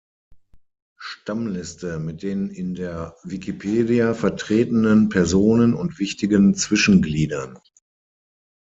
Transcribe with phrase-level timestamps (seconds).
[0.97, 7.59] Stammliste mit den in der Wikipedia vertretenen Personen und wichtigen Zwischengliedern.